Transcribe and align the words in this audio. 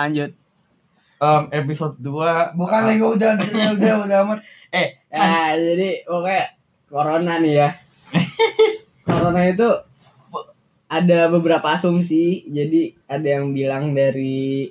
lanjut. 0.00 0.30
Em, 1.20 1.42
episode 1.52 2.00
2 2.00 2.56
Bukan 2.56 2.80
Lego 2.88 3.12
udah 3.12 3.36
udah 3.36 3.66
udah 3.76 3.92
udah 4.06 4.18
amat. 4.24 4.40
Eh, 4.70 4.94
Ya, 5.10 5.58
jadi 5.58 6.06
pokoknya 6.06 6.44
corona 6.86 7.42
nih 7.42 7.54
ya. 7.58 7.68
corona 9.04 9.42
itu 9.42 9.66
ada 10.86 11.26
beberapa 11.26 11.74
asumsi. 11.74 12.46
Jadi 12.46 12.94
ada 13.04 13.26
yang 13.26 13.50
bilang 13.50 13.90
dari 13.90 14.70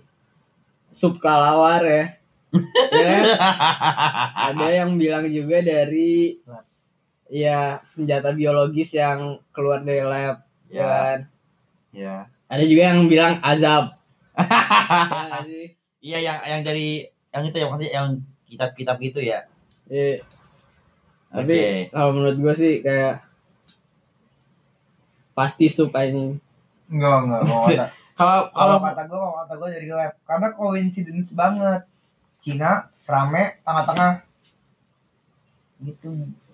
sub 0.96 1.19
kelelawar 1.19 1.83
ya. 1.83 2.05
ya 2.96 3.03
kan? 3.03 3.23
ada 4.55 4.67
yang 4.71 4.96
bilang 4.96 5.27
juga 5.27 5.59
dari 5.59 6.39
ya 7.27 7.83
senjata 7.83 8.31
biologis 8.31 8.96
yang 8.96 9.43
keluar 9.51 9.83
dari 9.83 10.01
lab 10.01 10.39
Ya. 10.71 10.87
kan. 10.87 11.19
ya. 11.91 12.15
Ada 12.47 12.63
juga 12.63 12.83
yang 12.87 13.11
bilang 13.11 13.43
azab. 13.43 13.99
Ya 14.40 15.40
sih? 15.44 15.67
Iya 15.99 16.17
yang 16.23 16.38
yang 16.48 16.62
dari 16.63 17.07
yang 17.29 17.43
itu 17.45 17.57
yang 17.59 17.70
maksudnya 17.75 17.93
yang 17.93 18.07
kitab-kitab 18.48 18.95
gitu 19.03 19.20
ya. 19.21 19.45
Iya. 19.91 20.23
Oke. 21.29 21.45
Tapi 21.45 21.59
kalau 21.93 22.09
menurut 22.17 22.38
gue 22.41 22.53
sih 22.57 22.73
kayak 22.81 23.21
pasti 25.38 25.70
sup 25.70 25.93
ini. 25.95 26.35
Enggak 26.89 27.17
enggak 27.23 27.41
kata. 27.45 27.85
Kalau 28.20 28.52
Kalau 28.52 28.84
kata 28.84 29.02
gue 29.07 29.15
mau 29.15 29.31
kata 29.39 29.53
gue 29.55 29.70
dari 29.79 29.88
lab 29.88 30.12
karena 30.27 30.48
coincidence 30.51 31.31
banget. 31.31 31.87
Cina 32.43 32.91
rame 33.07 33.63
tengah-tengah. 33.63 34.13
Gitu. 35.79 36.07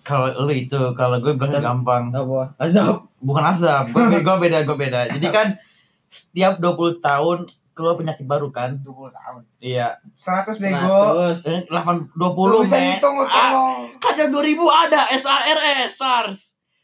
kalau 0.06 0.30
lu 0.46 0.54
itu 0.54 0.78
kalau 0.94 1.18
gue 1.18 1.34
bilang 1.34 1.58
gampang. 1.58 2.14
Apa? 2.14 2.54
Azab. 2.62 3.10
Bukan 3.18 3.42
asap. 3.42 3.90
Gue 3.90 4.22
gue 4.22 4.36
beda 4.38 4.62
gue 4.62 4.76
beda. 4.78 5.10
Jadi 5.10 5.26
kan 5.34 5.58
setiap 6.14 6.62
20 6.62 7.02
tahun 7.02 7.38
keluar 7.76 7.94
penyakit 7.94 8.24
baru 8.24 8.48
kan. 8.48 8.80
20 8.80 9.12
tahun. 9.12 9.42
Iya. 9.60 10.00
100 10.16 10.56
bego. 10.56 10.96
Terus 11.12 11.44
Eh, 11.44 11.60
8 11.68 12.08
Lu 12.10 12.32
20 12.32 12.64
bisa 12.64 12.76
lu 12.80 12.88
Ah, 12.88 12.98
tolong. 12.98 13.78
kan 14.00 14.14
yang 14.16 14.32
2000 14.32 14.64
ada 14.64 15.04
SARS, 15.12 15.92
SARS. 15.94 16.40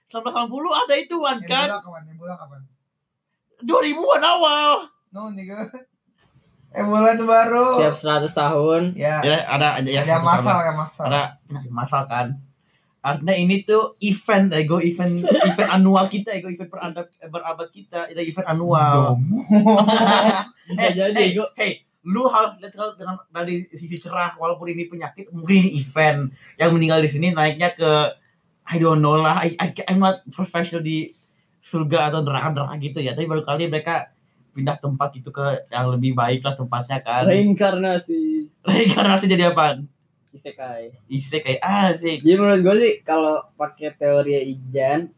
1980 0.07 0.53
ada 0.71 0.95
ituan 0.95 1.41
kan. 1.43 1.69
Kapan? 1.75 2.03
Ebola 2.07 2.37
kapan? 2.37 2.61
2000-an 3.61 4.23
awal. 4.23 4.71
No, 5.11 5.33
nigga. 5.33 5.65
Ebola 6.71 7.13
itu 7.13 7.25
baru. 7.25 7.77
tiap 7.77 7.93
100 7.93 8.33
tahun 8.33 8.83
Ya. 8.93 9.21
Ya 9.21 9.45
ada 9.45 9.77
aja 9.77 9.89
ya. 9.89 10.03
Ada 10.03 10.21
masal 10.21 10.57
ya 10.63 10.73
masal. 10.73 11.05
Ada 11.07 11.23
penyakit 11.47 11.69
masal 11.71 12.03
kan. 12.07 12.27
Artinya 13.03 13.35
ini 13.35 13.67
tuh 13.67 13.99
event 13.99 14.55
ego 14.55 14.79
event 14.79 15.27
event 15.51 15.71
annual 15.75 16.07
kita 16.07 16.39
ego 16.39 16.47
event 16.47 16.71
berabad 16.71 17.07
berabad 17.27 17.69
kita 17.75 18.07
itu 18.15 18.31
event 18.31 18.47
annual. 18.47 19.19
bisa 20.71 20.87
Eh, 20.87 20.93
jadi 20.95 21.11
hey, 21.19 21.29
gua 21.35 21.51
hey, 21.59 21.83
lu 22.07 22.31
harus 22.31 22.55
lihat 22.63 22.75
kalau 22.79 22.95
dengan 22.95 23.19
dari 23.35 23.67
sisi 23.75 23.99
cerah 23.99 24.39
walaupun 24.39 24.71
ini 24.71 24.87
penyakit 24.87 25.35
mungkin 25.35 25.67
ini 25.67 25.83
event. 25.83 26.31
Yang 26.55 26.71
meninggal 26.79 26.99
di 27.03 27.11
sini 27.11 27.27
naiknya 27.35 27.75
ke 27.75 27.93
I 28.71 28.79
don't 28.79 29.03
know 29.03 29.19
lah 29.19 29.43
I, 29.43 29.59
I, 29.59 29.75
I'm 29.91 29.99
not 29.99 30.23
professional 30.31 30.87
di 30.87 31.11
surga 31.67 32.15
atau 32.15 32.23
neraka 32.23 32.55
neraka 32.55 32.75
gitu 32.79 32.99
ya. 33.03 33.19
Tapi 33.19 33.27
baru 33.27 33.43
kali 33.43 33.67
mereka 33.67 34.15
pindah 34.55 34.79
tempat 34.79 35.11
gitu 35.19 35.35
ke 35.35 35.67
yang 35.75 35.91
lebih 35.91 36.15
baik 36.15 36.47
lah 36.47 36.55
tempatnya 36.55 37.03
kan. 37.03 37.27
Reinkarnasi. 37.27 38.47
Reinkarnasi 38.63 39.27
jadi 39.27 39.51
apa 39.51 39.83
isekai 40.33 40.97
isi 41.07 41.39
kayak 41.39 41.61
asik 41.61 42.21
jadi 42.21 42.37
menurut 42.37 42.61
gue 42.61 42.75
sih 42.79 42.93
kalau 43.01 43.45
pakai 43.53 43.93
teori 43.93 44.33
Ijan 44.43 45.13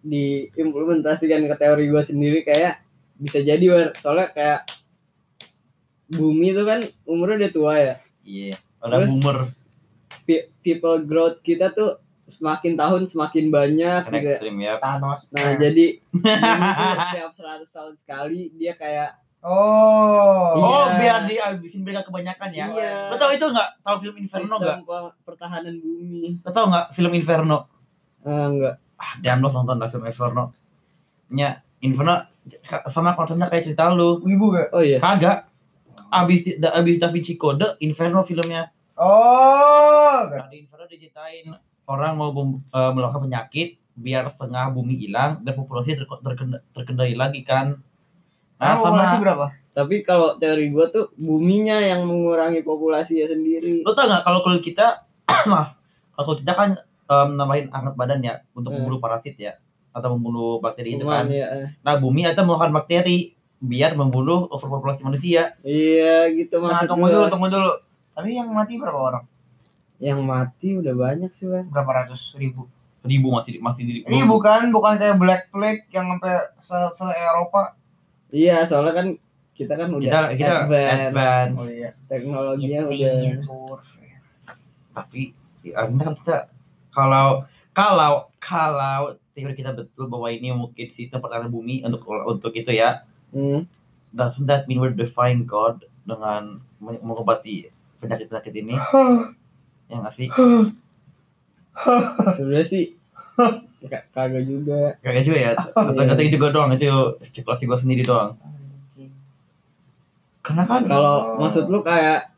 diimplementasikan 0.00 1.44
ke 1.44 1.54
teori 1.54 1.84
gue 1.86 2.02
sendiri 2.02 2.40
kayak 2.42 2.80
bisa 3.14 3.40
jadi 3.40 3.64
War. 3.64 3.88
soalnya 3.94 4.28
kayak 4.30 4.60
bumi 6.06 6.52
itu 6.52 6.62
kan 6.62 6.78
umurnya 7.04 7.36
udah 7.40 7.52
tua 7.52 7.74
ya 7.74 7.94
iya 8.22 8.54
udah 8.78 8.98
Terus- 9.00 9.10
boomer 9.14 9.38
Pe- 10.22 10.48
people 10.60 10.98
growth 11.00 11.40
kita 11.40 11.68
tuh 11.68 12.00
semakin 12.24 12.72
tahun 12.74 13.02
semakin 13.04 13.52
banyak 13.52 14.00
gitu. 14.06 14.16
ekstrim 14.16 14.56
ya 14.56 14.80
Thanos. 14.80 15.28
Nah, 15.28 15.60
jadi 15.60 16.00
setiap 17.04 17.32
100 17.36 17.68
tahun 17.68 17.92
sekali 17.98 18.48
dia 18.54 18.72
kayak 18.72 19.20
Oh. 19.44 20.56
oh 20.56 20.84
Iya. 20.88 20.96
biar 20.96 21.16
dihabisin 21.26 21.84
mereka 21.84 22.00
kebanyakan 22.02 22.48
ya 22.48 22.64
Iya. 22.66 23.12
lo 23.12 23.16
tau 23.16 23.28
itu 23.28 23.44
nggak 23.44 23.70
tahu 23.78 23.96
film 24.00 24.16
Inferno 24.16 24.56
nggak 24.56 24.78
pertahanan 25.20 25.76
bumi. 25.76 26.40
lo 26.40 26.50
tau 26.50 26.66
nggak 26.66 26.86
film 26.90 27.12
Inferno 27.12 27.68
Ah, 28.20 28.48
enggak. 28.48 28.74
ah 28.96 29.12
diam 29.18 29.38
lo 29.38 29.48
nonton 29.48 29.76
dah 29.76 29.86
film 29.86 30.02
Inferno 30.02 30.56
nya 31.28 31.60
Inferno 31.78 32.24
sama 32.86 33.12
konsepnya 33.12 33.46
kayak 33.46 33.64
cerita 33.66 33.88
lu 33.88 34.16
Wibu 34.18 34.48
gak? 34.50 34.68
Oh 34.70 34.80
iya. 34.80 34.96
kagak 34.98 35.44
abis 36.10 36.56
da- 36.56 36.72
abis 36.72 36.96
Da 36.96 37.08
Vinci 37.08 37.34
Code 37.34 37.76
Inferno 37.78 38.20
filmnya 38.22 38.72
Oh. 38.96 40.24
nah, 40.24 40.48
di 40.48 40.56
Inferno 40.58 40.86
diceritain 40.86 41.52
orang 41.84 42.12
mau 42.14 42.30
bum- 42.30 42.64
eh, 42.64 42.90
melakukan 42.90 43.28
penyakit 43.28 43.76
biar 43.92 44.24
setengah 44.26 44.70
bumi 44.70 44.96
hilang 44.96 45.40
dan 45.40 45.52
populasi 45.52 45.94
ter- 45.94 46.08
terkenda- 46.18 46.64
terkendali 46.70 47.12
lagi 47.12 47.42
kan 47.42 47.76
nah 48.56 48.74
Nah, 48.74 48.78
sama 48.78 49.18
berapa? 49.18 49.46
Tapi 49.70 49.94
kalau 50.00 50.38
teori 50.38 50.70
gua 50.70 50.86
tuh 50.86 51.10
buminya 51.16 51.78
yang 51.78 52.04
mengurangi 52.04 52.62
populasinya 52.62 53.26
sendiri. 53.26 53.82
lo 53.82 53.90
tau 53.90 54.06
nggak 54.06 54.22
kalau 54.22 54.40
kulit 54.40 54.62
kita 54.62 55.02
maaf 55.50 55.74
kalau 56.12 56.34
kita 56.34 56.52
kan 56.52 56.70
em, 57.04 57.28
nambahin 57.32 57.66
hangat 57.68 57.94
badan 57.94 58.20
ya 58.20 58.34
untuk 58.52 58.70
Hmm. 58.70 58.80
membunuh 58.80 58.98
parasit 58.98 59.34
ya 59.34 59.58
atau 59.90 60.14
membunuh 60.14 60.58
bakteri 60.58 60.94
itu 60.94 61.02
kan 61.04 61.26
ya. 61.26 61.46
eh. 61.56 61.68
nah 61.80 61.94
bumi 61.96 62.22
ada 62.22 62.40
melakukan 62.40 62.70
bakteri 62.72 63.30
biar 63.56 63.94
membunuh 63.94 64.46
overpopulasi 64.48 65.02
manusia 65.02 65.54
Iya 65.60 66.30
gitu 66.30 66.58
Nah, 66.58 66.74
maksud 66.76 66.86
tunggu 66.86 67.06
dulu, 67.08 67.26
tunggu 67.26 67.48
dulu. 67.48 67.72
Tapi 68.12 68.28
yang 68.32 68.46
mati 68.48 68.76
berapa 68.76 68.94
orang? 68.94 69.24
Yang 69.96 70.20
mati 70.20 70.68
udah 70.72 70.90
banyak 70.92 71.30
sih, 71.30 71.46
Bang. 71.46 71.66
Berapa 71.66 71.90
ratus 71.96 72.34
ribu? 72.34 72.66
ribu 73.02 73.28
masih 73.28 73.58
masih 73.58 73.82
di 73.82 73.92
Ini 74.02 74.24
bukan 74.24 74.70
bukan 74.70 74.96
kayak 74.96 75.16
Black 75.16 75.42
Plague 75.48 75.84
yang 75.88 76.08
sampai 76.08 76.32
se, 76.58 76.76
se 76.94 77.04
Eropa. 77.06 77.74
Iya, 78.34 78.66
soalnya 78.66 78.94
kan 78.98 79.08
kita 79.54 79.78
kan 79.78 79.88
udah 79.94 80.10
kita 80.10 80.18
kita 80.34 80.54
advance. 80.66 81.02
advance. 81.06 81.54
Oh 81.54 81.68
iya. 81.70 81.90
Teknologinya 82.10 82.80
udah 82.90 83.14
tapi 84.94 85.34
ya, 85.66 85.86
kan 85.90 86.14
kita 86.14 86.38
kalau 86.94 87.42
kalau 87.74 88.30
kalau 88.38 89.18
teori 89.34 89.58
kita 89.58 89.74
betul 89.74 90.06
bahwa 90.06 90.30
ini 90.30 90.54
mungkin 90.54 90.86
sistem 90.94 91.18
pertahanan 91.18 91.50
bumi 91.50 91.82
untuk 91.82 92.06
untuk 92.06 92.54
itu 92.54 92.70
ya 92.70 93.02
hmm. 93.34 93.66
doesn't 94.14 94.46
that 94.46 94.70
mean 94.70 94.78
we're 94.78 94.94
defying 94.94 95.42
God 95.42 95.82
dengan 96.06 96.62
men- 96.78 97.02
mengobati 97.02 97.66
penyakit 97.98 98.30
penyakit 98.30 98.54
ini 98.54 98.78
ya 99.90 99.94
nggak 100.00 100.14
sih? 100.14 100.28
Sebenarnya 102.38 102.66
sih 102.70 102.94
kagak 103.88 104.44
juga. 104.44 104.96
kagak 105.00 105.24
juga 105.24 105.38
ya 105.38 105.50
atau 105.52 105.68
Iya. 105.96 106.12
atau 106.14 106.24
juga 106.24 106.46
doang 106.52 106.70
itu 106.72 106.88
spekulasi 107.28 107.64
gue 107.68 107.78
sendiri 107.80 108.02
doang 108.02 108.32
karena 110.44 110.62
kan 110.68 110.84
Kalau 110.84 111.40
maksud 111.40 111.72
lu 111.72 111.80
kayak 111.80 112.28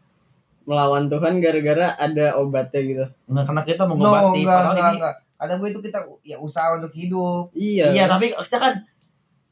melawan 0.62 1.06
Tuhan 1.06 1.38
gara-gara 1.42 1.94
ada 1.94 2.38
obatnya 2.38 2.80
gitu. 2.82 3.04
nggak 3.26 3.44
karena 3.46 3.62
kita 3.66 3.82
No, 3.82 3.90
mengobati 3.94 4.42
enggak, 4.42 4.54
padahal 4.54 4.70
enggak, 4.70 4.86
ini 4.86 4.98
enggak. 4.98 5.14
Kata 5.36 5.52
gue 5.58 5.68
itu 5.68 5.80
kita 5.82 5.98
ya 6.22 6.36
usaha 6.38 6.68
untuk 6.78 6.92
hidup. 6.94 7.50
Iya. 7.52 7.86
Iya, 7.92 8.04
tapi 8.06 8.30
kita 8.30 8.58
kan 8.58 8.74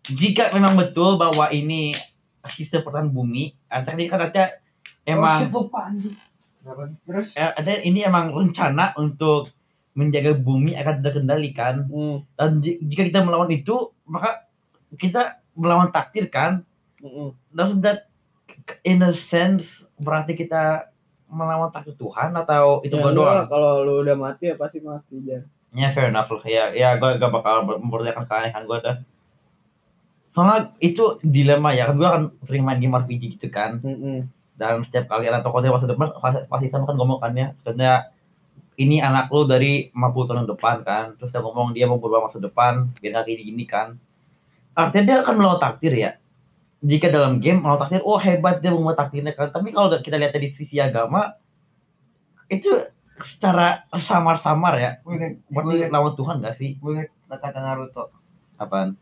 jika 0.07 0.45
memang 0.55 0.75
betul 0.79 1.19
bahwa 1.19 1.51
ini 1.51 1.95
sistem 2.47 2.87
pertahanan 2.87 3.11
bumi, 3.11 3.55
artinya 3.67 3.95
ini 3.99 4.07
kan 4.07 4.21
artinya 4.23 4.49
oh, 4.51 5.11
emang 5.11 5.39
shit, 5.43 5.51
lupa 5.51 5.81
anjing. 5.91 6.15
Berapa? 6.63 6.83
Terus 7.05 7.29
eh, 7.35 7.51
artinya 7.53 7.81
ini 7.83 8.01
emang 8.03 8.27
rencana 8.31 8.95
untuk 8.97 9.51
menjaga 9.95 10.35
bumi 10.35 10.75
akan 10.75 11.01
terkendali 11.01 11.51
kan. 11.51 11.87
Hmm. 11.87 12.27
Dan 12.35 12.59
ji- 12.59 12.83
jika 12.83 13.07
kita 13.07 13.23
melawan 13.23 13.49
itu, 13.49 13.75
maka 14.05 14.51
kita 14.93 15.39
melawan 15.55 15.89
takdir 15.89 16.27
kan. 16.27 16.67
Doesn't 17.49 17.81
that 17.81 18.11
in 18.83 19.01
a 19.01 19.13
sense 19.13 19.87
berarti 19.95 20.35
kita 20.35 20.91
melawan 21.27 21.71
takdir 21.71 21.95
Tuhan 21.95 22.35
atau 22.35 22.83
itu 22.83 22.95
Ya, 22.95 23.11
doang? 23.11 23.47
Kalau 23.47 23.83
lu 23.83 24.03
udah 24.03 24.15
mati 24.15 24.51
ya 24.51 24.55
pasti 24.55 24.79
mati 24.79 25.19
aja. 25.21 25.47
Ya 25.75 25.91
fair 25.91 26.09
enough 26.09 26.31
lah. 26.31 26.43
Ya, 26.45 26.65
ya 26.71 26.89
gue 26.95 27.19
gak 27.19 27.31
bakal 27.31 27.67
mempertanyakan 27.67 28.25
keanehan 28.25 28.63
gue 28.65 28.79
dah. 28.81 28.97
Soalnya 30.31 30.75
itu 30.79 31.19
dilema 31.21 31.71
ya. 31.71 31.87
Kan 31.87 31.97
gue 31.97 32.09
kan 32.09 32.23
sering 32.43 32.63
main 32.63 32.79
game 32.79 32.95
RPG 32.95 33.39
gitu 33.39 33.51
kan. 33.51 33.79
Mm-mm. 33.79 34.27
Dan 34.55 34.83
setiap 34.83 35.07
kali 35.09 35.27
ada 35.27 35.43
tokohnya 35.43 35.71
masa 35.71 35.87
depan, 35.87 36.15
pasti- 36.47 36.71
sama 36.71 36.87
kan 36.87 36.95
ngomong 36.95 37.19
kan 37.19 37.35
ya. 37.35 37.55
Sebenarnya 37.61 38.11
ini 38.75 38.99
anak 38.99 39.31
lu 39.31 39.47
dari 39.47 39.89
50 39.95 40.29
tahun 40.29 40.47
depan 40.51 40.77
kan. 40.83 41.05
Terus 41.17 41.31
dia 41.31 41.41
ngomong 41.41 41.71
dia 41.73 41.87
mau 41.87 41.99
berubah 41.99 42.27
masa 42.27 42.39
depan. 42.39 42.91
Biar 42.99 43.23
gak 43.23 43.27
gini 43.31 43.43
gini 43.49 43.65
kan. 43.65 43.95
Artinya 44.75 45.05
dia 45.07 45.17
akan 45.23 45.35
melawan 45.39 45.61
takdir 45.63 45.95
ya. 45.95 46.11
Jika 46.85 47.09
dalam 47.09 47.39
game 47.39 47.63
melawan 47.63 47.81
takdir, 47.81 48.03
oh 48.03 48.19
hebat 48.19 48.59
dia 48.59 48.75
membuat 48.75 48.99
takdirnya 48.99 49.33
kan. 49.33 49.49
Tapi 49.49 49.71
kalau 49.71 49.89
kita 49.97 50.19
lihat 50.19 50.35
dari 50.35 50.51
sisi 50.51 50.77
agama, 50.77 51.39
itu 52.47 52.69
secara 53.17 53.87
samar-samar 53.95 54.75
ya. 54.77 54.91
Berarti 55.49 55.87
lawan 55.89 56.15
Tuhan 56.15 56.43
gak 56.43 56.57
sih? 56.59 56.77
gue 56.77 57.07
kata 57.31 57.59
Naruto. 57.59 58.11
Apaan? 58.55 58.99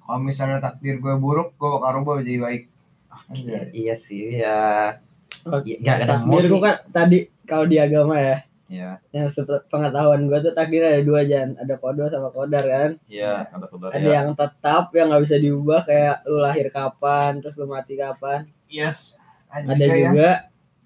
Kalau 0.00 0.22
misalnya 0.22 0.62
takdir 0.62 0.98
gue 0.98 1.14
buruk, 1.18 1.58
gue 1.58 1.68
bakal 1.68 1.90
rubah 1.98 2.22
jadi 2.22 2.38
baik. 2.38 2.62
Ah, 3.10 3.22
Iya, 3.34 3.60
iya 3.74 3.94
sih 3.98 4.38
ya. 4.38 4.94
Oke. 5.42 5.82
Gak 5.82 6.00
ada 6.00 6.22
Takdir 6.22 6.46
emosi. 6.46 6.48
gua 6.48 6.60
kan 6.62 6.76
tadi 6.90 7.18
kalau 7.42 7.66
di 7.66 7.76
agama 7.76 8.14
ya, 8.18 8.46
Iya, 8.66 8.98
yang 9.14 9.30
setelah 9.30 9.62
pengetahuan 9.70 10.26
gua 10.26 10.42
tuh 10.42 10.50
takdir 10.50 10.82
ada 10.82 10.98
dua 10.98 11.22
jan, 11.22 11.54
ada 11.54 11.78
kodo 11.78 12.10
sama 12.10 12.34
kodar 12.34 12.66
kan. 12.66 12.90
iya, 13.06 13.46
ada 13.46 13.70
saudara. 13.70 13.94
Ada 13.94 14.10
yang 14.10 14.28
tetap 14.34 14.90
yang 14.90 15.06
nggak 15.06 15.22
bisa 15.22 15.36
diubah 15.38 15.80
kayak 15.86 16.26
lu 16.26 16.42
lahir 16.42 16.66
kapan, 16.68 17.38
terus 17.38 17.54
lu 17.54 17.70
mati 17.70 17.94
kapan. 17.94 18.50
Yes. 18.66 19.14
Ada 19.46 19.70
juga 19.78 20.30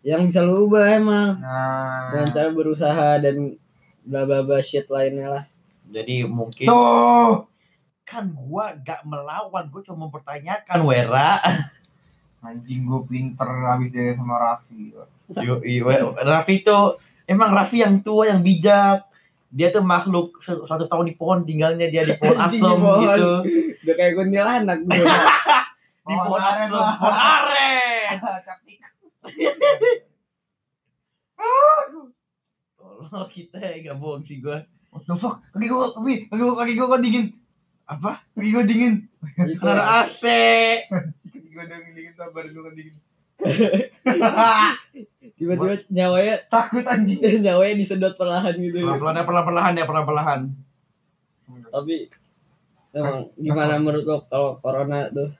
yang 0.05 0.29
bisa 0.29 0.44
lu 0.44 0.69
ubah 0.69 0.93
emang 0.93 1.41
Nah. 1.41 2.12
dengan 2.12 2.29
cara 2.31 2.49
berusaha 2.53 3.09
dan 3.17 3.56
bla 4.05 4.29
bla 4.29 4.44
bla 4.44 4.61
shit 4.61 4.85
lainnya 4.87 5.29
lah. 5.31 5.44
Jadi 5.88 6.29
mungkin 6.29 6.69
Tuh. 6.69 7.49
kan 8.05 8.29
gua 8.29 8.77
gak 8.77 9.09
melawan, 9.09 9.73
gua 9.73 9.81
cuma 9.81 10.05
mempertanyakan 10.05 10.79
Wera. 10.85 11.41
Anjing 12.41 12.85
gue 12.85 13.00
pinter 13.05 13.44
habis 13.44 13.93
dari 13.93 14.17
sama 14.17 14.37
Raffi. 14.37 14.97
Yo, 15.37 15.61
iya, 15.61 16.09
Raffi 16.17 16.61
tuh 16.61 16.97
emang 17.31 17.55
Raffi 17.55 17.81
yang 17.81 18.03
tua 18.03 18.27
yang 18.27 18.43
bijak. 18.43 19.06
Dia 19.50 19.71
tuh 19.71 19.82
makhluk 19.82 20.38
satu 20.43 20.87
tahun 20.87 21.11
di 21.11 21.15
pohon 21.15 21.43
tinggalnya 21.43 21.87
dia 21.87 22.03
di 22.03 22.15
pohon 22.19 22.35
di 22.50 22.59
asem 22.59 22.71
pohon. 22.75 23.03
gitu. 23.03 23.31
Udah 23.82 23.94
kayak 23.94 24.12
gue. 24.12 24.25
Di 26.00 26.15
Oh, 26.17 26.23
pohon 26.27 26.43
asem, 26.43 26.71
pohon 26.75 27.15
aren. 27.15 28.15
Tolong 33.00 33.29
kita 33.29 33.59
gak 33.59 33.97
bohong 33.97 34.23
sih 34.25 34.38
gua. 34.38 34.62
What 34.91 35.06
the 35.06 35.15
fuck? 35.15 35.38
Kaki 35.50 35.67
gue, 35.67 35.79
kaki, 35.94 36.15
kaki 36.27 36.41
gue, 36.41 36.55
kaki 36.56 36.73
gue 36.75 36.87
kok 36.87 37.03
dingin. 37.03 37.27
Apa? 37.87 38.23
Kaki 38.35 38.49
gue 38.50 38.65
dingin. 38.67 38.94
Karena 39.56 39.85
AC. 40.03 40.23
Kaki 40.91 41.49
gue 41.49 41.65
dingin, 41.65 41.91
dingin, 41.94 42.15
sabar 42.15 42.44
gue 42.47 42.71
dingin. 42.75 42.97
Tiba-tiba 45.40 45.75
nyawanya 45.88 46.37
Takut 46.52 46.84
anjing. 46.84 47.20
nyawanya 47.44 47.75
disedot 47.81 48.14
perlahan 48.16 48.54
gitu. 48.60 48.84
Pelan-pelan 48.84 49.72
ya, 49.72 49.84
pelan-pelan 49.88 50.40
ya. 50.44 51.60
Tapi 51.72 51.94
emang 52.92 53.31
gimana 53.38 53.78
menurut 53.81 54.04
lo 54.04 54.16
kalau 54.28 54.60
corona 54.60 55.08
tuh 55.08 55.32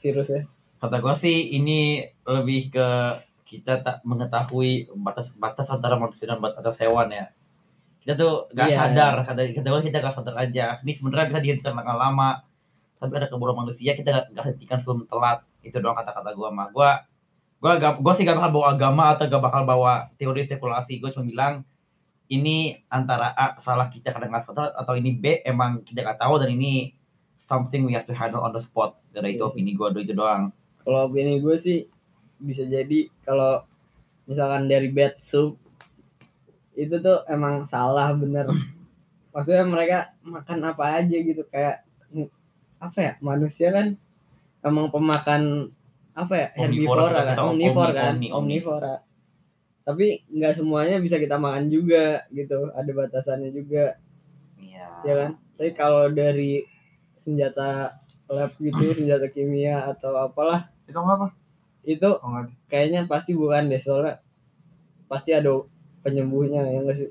virusnya? 0.00 0.48
Kata 0.80 0.96
gua 1.04 1.12
sih 1.12 1.52
ini 1.52 2.00
lebih 2.24 2.72
ke 2.72 2.88
kita 3.44 3.82
tak 3.82 4.00
mengetahui 4.06 4.88
batas-batas 4.94 5.66
antara 5.68 5.98
manusia 5.98 6.24
dan 6.30 6.38
batas 6.40 6.78
hewan 6.80 7.10
ya. 7.12 7.28
Kita 8.00 8.16
tuh 8.16 8.48
gak 8.56 8.72
Iya. 8.72 8.78
sadar, 8.88 9.14
kata 9.28 9.40
kata 9.52 9.66
gua 9.68 9.82
kita 9.84 10.00
gak 10.00 10.16
sadar 10.16 10.36
aja. 10.40 10.80
Ini 10.80 10.92
sebenarnya 10.96 11.28
bisa 11.28 11.40
dihentikan 11.44 11.74
langkah 11.76 11.98
lama, 12.00 12.40
tapi 12.96 13.12
ada 13.20 13.28
kebodohan 13.28 13.68
manusia 13.68 13.92
kita 13.92 14.08
gak, 14.08 14.26
gak 14.32 14.44
hentikan 14.54 14.78
sebelum 14.80 15.04
telat. 15.04 15.44
Itu 15.60 15.76
doang 15.84 15.98
kata-kata 15.98 16.32
gua 16.32 16.48
mah. 16.48 16.72
Gua 16.72 16.90
gua 17.60 17.76
gak, 17.76 18.00
gua 18.00 18.12
sih 18.16 18.24
gak 18.24 18.40
bakal 18.40 18.52
bawa 18.56 18.66
agama 18.74 19.04
atau 19.12 19.28
gak 19.28 19.42
bakal 19.44 19.62
bawa 19.68 19.92
teori 20.16 20.48
spekulasi. 20.48 20.98
Gua 20.98 21.12
cuma 21.12 21.28
bilang 21.28 21.54
ini 22.30 22.80
antara 22.88 23.34
A 23.34 23.58
salah 23.60 23.90
kita 23.90 24.14
kadang 24.14 24.30
nggak 24.30 24.46
sadar 24.48 24.70
atau 24.78 24.94
ini 24.94 25.12
B 25.12 25.44
emang 25.44 25.84
kita 25.84 26.02
gak 26.02 26.18
tahu 26.22 26.40
dan 26.40 26.50
ini 26.50 26.96
something 27.44 27.82
we 27.84 27.92
have 27.92 28.06
to 28.06 28.14
handle 28.16 28.40
on 28.40 28.54
the 28.54 28.62
spot. 28.62 28.96
Gara 29.12 29.26
itu 29.28 29.42
Iya. 29.42 29.50
opini 29.50 29.76
gua 29.76 29.92
itu 29.92 30.14
doang. 30.16 30.50
Kalau 30.80 31.06
opini 31.06 31.38
gue 31.38 31.56
sih 31.60 31.84
bisa 32.40 32.64
jadi 32.64 33.12
kalau 33.22 33.62
misalkan 34.24 34.64
dari 34.64 34.88
bad 34.88 35.20
soup 35.20 35.60
itu 36.72 36.96
tuh 36.98 37.26
emang 37.28 37.68
salah 37.68 38.16
bener. 38.16 38.48
Maksudnya 39.36 39.68
mereka 39.68 39.98
makan 40.24 40.58
apa 40.64 41.04
aja 41.04 41.16
gitu 41.20 41.44
kayak 41.46 41.84
apa 42.80 42.98
ya 42.98 43.12
manusia 43.20 43.68
kan 43.70 43.92
emang 44.64 44.88
pemakan 44.88 45.68
apa 46.12 46.34
ya? 46.34 46.48
Omnivora 46.56 47.06
herbivora 47.06 47.20
kan? 47.24 47.36
Omnivora 47.38 47.86
omni- 47.86 47.96
kan? 47.96 48.12
Omni- 48.12 48.30
omni. 48.30 48.56
omnivora. 48.60 48.94
Tapi 49.80 50.06
nggak 50.28 50.54
semuanya 50.54 50.96
bisa 50.98 51.16
kita 51.16 51.36
makan 51.36 51.66
juga 51.66 52.26
gitu. 52.30 52.70
Ada 52.70 52.90
batasannya 52.90 53.50
juga. 53.50 53.96
Iya. 54.60 54.86
ya 55.02 55.14
kan? 55.16 55.30
Tapi 55.56 55.70
kalau 55.72 56.08
dari 56.08 56.62
senjata 57.16 58.00
lab 58.28 58.52
gitu 58.56 58.80
senjata 58.98 59.26
kimia 59.28 59.84
atau 59.86 60.14
apalah 60.16 60.70
Itu 60.86 60.98
apa? 60.98 61.32
itu 61.80 62.04
Oh, 62.06 62.44
kayaknya 62.68 63.08
pasti 63.08 63.32
bukan 63.32 63.72
deh 63.72 63.80
soalnya 63.80 64.20
pasti 65.08 65.32
ada 65.32 65.64
penyembuhnya 66.00 66.60
ya 66.62 66.84
enggak 66.84 66.96
sih? 66.98 67.10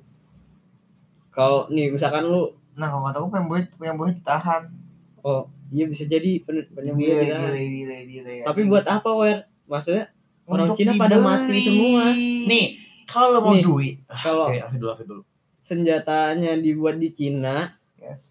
Kalau 1.30 1.70
nih 1.70 1.90
misalkan 1.90 2.26
lu 2.26 2.54
Nah, 2.80 2.88
kalau 2.96 3.28
kata 3.28 3.44
buat, 3.44 3.66
pengen 3.76 4.00
buat 4.00 4.16
ditahan. 4.16 4.72
oh 5.20 5.52
iya 5.70 5.86
bisa 5.86 6.04
jadi. 6.04 6.42
Pen- 6.42 6.70
penyembuhnya 6.70 7.14
Gila, 7.14 7.24
kita 7.24 7.38
gila, 7.40 7.62
gila, 7.62 7.98
gila, 8.04 8.32
ya. 8.32 8.44
tapi 8.44 8.62
buat 8.66 8.86
apa 8.86 9.10
wer? 9.12 9.38
Maksudnya 9.66 10.10
orang 10.46 10.68
Untuk 10.68 10.78
Cina 10.80 10.92
pada 10.96 11.18
mati 11.18 11.58
semua. 11.60 12.04
Nih, 12.46 12.66
kalau 13.06 13.40
mau 13.40 13.54
Nih, 13.54 13.62
duit, 13.62 13.96
kalau 14.08 14.50
dulu, 14.50 14.94
dulu. 15.00 15.22
senjatanya 15.60 16.54
dibuat 16.56 16.98
di 16.98 17.10
Cina 17.10 17.78
Yes. 17.96 18.22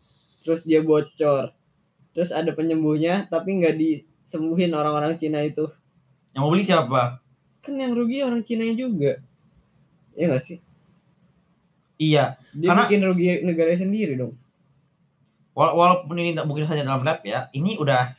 terus 0.43 0.63
dia 0.63 0.81
bocor. 0.81 1.55
Terus 2.11 2.31
ada 2.31 2.51
penyembuhnya 2.51 3.27
tapi 3.27 3.55
nggak 3.55 3.77
disembuhin 3.77 4.73
orang-orang 4.73 5.15
Cina 5.15 5.39
itu. 5.41 5.71
Yang 6.33 6.41
mau 6.41 6.51
beli 6.51 6.65
siapa? 6.65 7.23
kan 7.59 7.77
yang 7.77 7.93
rugi 7.93 8.25
orang 8.25 8.41
Cina 8.43 8.65
juga. 8.73 9.21
Ya 10.13 10.27
nggak 10.27 10.41
sih? 10.41 10.59
Iya, 11.95 12.39
dia 12.51 12.69
Karena- 12.71 12.87
bikin 12.87 13.01
rugi 13.03 13.27
negara 13.43 13.75
sendiri 13.75 14.15
dong 14.15 14.35
wala- 15.59 15.75
walaupun 15.75 16.15
ini 16.23 16.39
mungkin 16.47 16.71
hanya 16.71 16.87
dalam 16.87 17.03
lab 17.03 17.27
ya, 17.27 17.51
ini 17.51 17.75
udah 17.75 18.15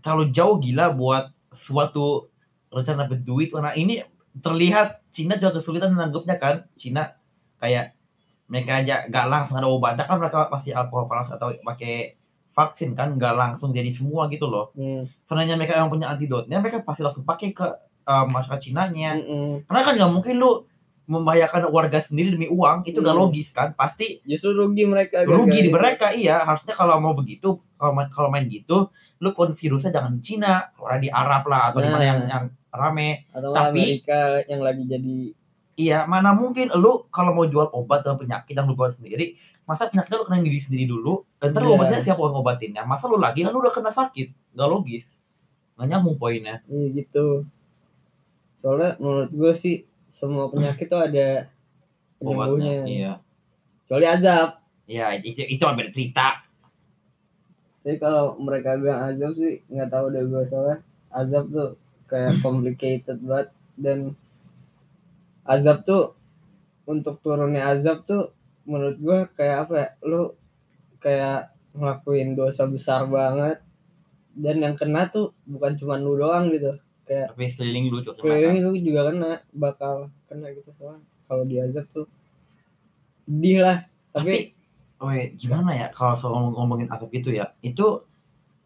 terlalu 0.00 0.32
jauh 0.32 0.56
gila 0.56 0.96
buat 0.96 1.28
suatu 1.52 2.32
rencana 2.72 3.04
dapat 3.04 3.20
duit 3.22 3.52
karena 3.52 3.76
ini 3.76 4.00
terlihat 4.40 5.04
Cina 5.14 5.36
juga 5.36 5.60
kesulitan 5.60 5.92
menanggapnya 5.92 6.36
kan. 6.40 6.64
Cina 6.80 7.14
kayak 7.60 7.92
mereka 8.48 8.82
aja 8.82 9.06
nggak 9.06 9.26
langsung 9.30 9.56
ada 9.60 9.68
obatnya 9.68 10.08
kan 10.08 10.18
mereka 10.18 10.48
pasti 10.50 10.74
alkohol 10.74 11.06
panas 11.06 11.30
atau 11.30 11.54
pakai 11.54 12.18
vaksin 12.54 12.92
kan 12.98 13.14
nggak 13.14 13.34
langsung 13.34 13.70
jadi 13.70 13.92
semua 13.94 14.26
gitu 14.32 14.48
loh. 14.50 14.72
hmm. 14.74 15.06
Sebenarnya 15.28 15.54
mereka 15.54 15.78
yang 15.78 15.92
punya 15.92 16.10
antidotnya 16.10 16.58
mereka 16.58 16.82
pasti 16.82 17.04
langsung 17.06 17.22
pakai 17.22 17.54
ke 17.54 17.66
eh, 18.04 18.24
masyarakat 18.26 18.60
Cinanya. 18.60 19.14
Mm-mm. 19.20 19.68
Karena 19.70 19.80
kan 19.86 19.92
nggak 19.94 20.12
mungkin 20.12 20.34
lu 20.42 20.50
membahayakan 21.04 21.68
warga 21.68 22.00
sendiri 22.00 22.32
demi 22.32 22.46
uang, 22.46 22.84
itu 22.84 22.96
Hmm. 22.96 23.12
logis 23.12 23.50
kan? 23.50 23.72
Pasti 23.72 24.24
justru 24.24 24.52
rugi 24.52 24.84
mereka 24.84 25.22
rugi 25.22 25.36
di 25.60 25.68
gara-gara 25.68 25.76
mereka 25.76 26.06
iya. 26.10 26.40
Harusnya 26.40 26.72
kalau 26.72 26.96
mau 26.96 27.12
begitu, 27.12 27.60
kalau 27.74 27.92
main, 27.92 28.08
kalau 28.08 28.28
main 28.28 28.46
gitu, 28.46 28.88
lu 29.18 29.30
pun 29.30 29.52
virusnya 29.52 29.90
jangan 29.90 30.16
di 30.16 30.22
Cina, 30.22 30.72
orang 30.76 31.00
di 31.00 31.08
Arab 31.08 31.44
lah 31.44 31.70
atau 31.70 31.78
di 31.78 31.88
mana 31.88 31.98
Nah. 31.98 32.08
yang 32.08 32.20
yang 32.24 32.44
rame. 32.70 33.28
atau 33.30 33.52
Tapi- 33.52 33.70
Amerika 34.02 34.20
yang 34.44 34.60
lagi 34.60 34.82
jadi 34.84 35.16
Iya, 35.74 36.06
mana 36.06 36.30
mungkin 36.30 36.70
lu 36.72 37.02
kalau 37.08 37.34
mau 37.34 37.44
jual 37.44 37.66
obat 37.68 38.00
dengan 38.00 38.14
penyakit 38.16 38.54
yang 38.54 38.64
lu 38.64 38.74
buat 38.74 38.94
sendiri, 38.94 39.34
masa 39.64 39.90
penyakitnya 39.90 40.18
lu 40.18 40.24
kena 40.24 40.38
diri 40.40 40.58
sendiri 40.58 40.86
dulu, 40.86 41.26
dan 41.36 41.50
ntar 41.50 41.60
lu 41.60 41.70
Iya. 41.70 41.76
obatnya 41.76 41.98
siapa 42.00 42.20
yang 42.20 42.30
ngobatinnya? 42.32 42.82
Masa 42.84 43.04
lu 43.06 43.18
lagi 43.18 43.42
kan 43.42 43.50
lu 43.50 43.58
udah 43.58 43.74
kena 43.74 43.90
sakit, 43.90 44.54
nggak 44.54 44.68
logis, 44.70 45.04
nggak 45.74 45.86
nyambung 45.88 46.16
poinnya. 46.16 46.62
iya 46.64 46.86
gitu 46.94 47.42
soalnya 48.54 48.96
menurut 48.96 49.30
gue 49.30 49.52
sih 49.54 49.74
semua 50.14 50.46
penyakit 50.46 50.86
tuh 50.86 51.02
ada 51.02 51.50
penyembuhnya. 52.22 52.86
Iya, 52.86 53.12
kecuali 53.82 54.06
azab. 54.06 54.62
Iya 54.86 55.18
itu 55.18 55.42
itu 55.42 55.58
beda 55.58 55.90
cerita. 55.90 56.28
Jadi 57.82 57.96
kalau 57.98 58.38
mereka 58.38 58.78
bilang 58.78 59.10
azab 59.10 59.34
sih 59.34 59.58
nggak 59.66 59.90
tahu 59.90 60.14
deh 60.14 60.24
gue 60.24 60.42
soalnya 60.48 60.78
azab 61.10 61.44
tuh 61.50 61.70
kayak 62.06 62.38
complicated 62.46 63.18
banget. 63.26 63.48
Dan 63.74 64.14
azab 65.42 65.82
tuh 65.82 66.14
untuk 66.86 67.18
turunnya 67.18 67.74
azab 67.74 68.06
tuh 68.06 68.30
menurut 68.70 68.96
gue 69.02 69.18
kayak 69.34 69.68
apa 69.68 69.74
ya 69.74 69.88
lu 70.06 70.32
kayak 71.02 71.52
ngelakuin 71.74 72.38
dosa 72.38 72.70
besar 72.70 73.10
banget. 73.10 73.58
Dan 74.34 74.62
yang 74.62 74.78
kena 74.78 75.10
tuh 75.10 75.34
bukan 75.42 75.74
cuma 75.74 75.98
lu 75.98 76.14
doang 76.14 76.54
gitu 76.54 76.78
Tapi 77.04 77.42
sekeliling 77.52 77.84
lu 77.88 78.00
juga 78.00 78.16
kena 78.16 78.16
kan. 78.16 78.24
sekeliling 78.40 78.58
lu 78.64 78.72
juga 78.80 79.00
kena 79.08 79.30
bakal 79.52 79.94
kena 80.26 80.46
gitu 80.50 80.70
soalnya 80.74 81.04
kalau 81.24 81.44
di 81.44 81.56
azab 81.60 81.86
tuh 81.92 82.06
sedih 83.24 83.58
lah 83.60 83.78
tapi, 84.12 84.54
Tapi, 85.00 85.04
weh, 85.04 85.24
gimana 85.34 85.70
ya 85.74 85.86
kalau 85.90 86.14
soal 86.14 86.32
ngomong- 86.32 86.54
ngomongin 86.54 86.88
asap 86.88 87.18
gitu 87.18 87.34
ya? 87.34 87.50
Itu 87.60 88.06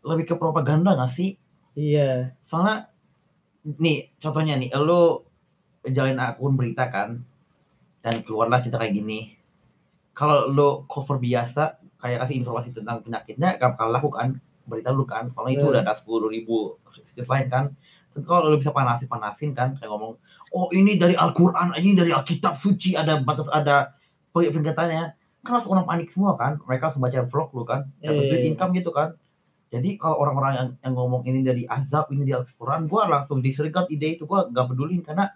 lebih 0.05 0.29
ke 0.29 0.35
propaganda 0.37 0.93
gak 0.93 1.09
sih? 1.09 1.41
iya 1.73 2.37
Soalnya, 2.45 2.93
nih, 3.65 4.13
contohnya 4.21 4.55
nih, 4.55 4.69
lu 4.77 5.25
jalin 5.89 6.21
akun 6.21 6.53
berita 6.53 6.93
kan, 6.93 7.25
dan 8.05 8.21
keluarlah 8.23 8.61
cerita 8.61 8.77
kayak 8.77 8.93
gini. 8.93 9.33
Kalau 10.13 10.53
lu 10.53 10.69
cover 10.85 11.17
biasa, 11.17 11.81
kayak 11.97 12.29
kasih 12.29 12.37
informasi 12.45 12.77
tentang 12.77 13.01
penyakitnya, 13.01 13.57
gak 13.57 13.79
bakal 13.79 13.89
laku 13.89 14.11
kan 14.13 14.37
berita 14.69 14.93
lu 14.93 15.09
kan, 15.09 15.33
soalnya 15.33 15.57
itu 15.57 15.65
Hmm. 15.65 15.73
udah 15.73 15.81
ada 15.81 15.95
10 15.97 16.29
ribu 16.29 16.77
situs 17.09 17.25
lain 17.25 17.49
kan. 17.49 17.73
Kalau 18.17 18.51
lu 18.51 18.59
bisa 18.59 18.75
panasin-panasin 18.75 19.55
kan, 19.55 19.79
kayak 19.79 19.91
ngomong, 19.93 20.19
oh 20.55 20.67
ini 20.75 20.99
dari 20.99 21.15
Al-Quran, 21.15 21.77
ini 21.79 21.95
dari 21.95 22.11
Alkitab 22.11 22.59
suci, 22.59 22.99
ada 22.99 23.21
batas, 23.23 23.47
ada 23.53 23.95
peringkatannya. 24.35 25.15
Kan 25.47 25.53
langsung 25.55 25.79
orang 25.79 25.87
panik 25.87 26.11
semua 26.11 26.35
kan, 26.35 26.59
mereka 26.67 26.91
langsung 26.91 27.05
baca 27.05 27.21
vlog 27.31 27.49
lu 27.55 27.63
kan, 27.63 27.87
dapat 28.03 28.23
Iya, 28.27 28.31
duit 28.33 28.43
iya. 28.43 28.49
income 28.51 28.73
gitu 28.75 28.91
kan. 28.91 29.15
Jadi 29.69 30.01
kalau 30.01 30.17
orang-orang 30.25 30.53
yang, 30.57 30.69
yang 30.81 30.95
ngomong 30.97 31.23
ini 31.29 31.45
dari 31.45 31.63
azab, 31.69 32.09
ini 32.11 32.25
dari 32.25 32.41
Al-Quran, 32.41 32.89
gue 32.89 33.03
langsung 33.05 33.39
disregard 33.45 33.87
ide 33.93 34.17
itu, 34.17 34.25
gue 34.25 34.41
gak 34.51 34.67
pedulin 34.67 35.05
karena 35.05 35.29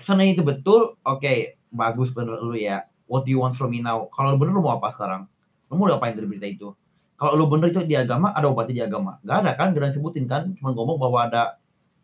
seandainya 0.00 0.40
itu 0.40 0.44
betul, 0.44 0.96
oke, 1.04 1.32
bagus 1.70 2.10
bener 2.16 2.40
lu 2.40 2.56
ya. 2.56 2.88
What 3.06 3.28
do 3.28 3.30
you 3.30 3.38
want 3.38 3.54
from 3.54 3.70
me 3.70 3.84
now? 3.84 4.08
Kalau 4.10 4.34
bener 4.40 4.56
lu 4.56 4.64
mau 4.64 4.80
apa 4.80 4.90
sekarang? 4.90 5.28
Lu 5.68 5.78
mau 5.78 5.86
diapain 5.86 6.16
dari 6.16 6.26
berita 6.26 6.48
itu? 6.48 6.68
Kalau 7.16 7.32
lu 7.36 7.44
bener 7.46 7.70
itu 7.70 7.84
di 7.84 7.94
agama, 7.94 8.32
ada 8.32 8.48
obatnya 8.48 8.74
di 8.74 8.84
agama. 8.88 9.20
Gak 9.22 9.36
ada 9.44 9.52
kan, 9.54 9.76
gak 9.76 9.80
ada 9.84 9.86
yang 9.92 9.96
sebutin 10.00 10.24
kan, 10.26 10.42
cuma 10.56 10.72
ngomong 10.72 10.96
bahwa 10.96 11.28
ada 11.28 11.42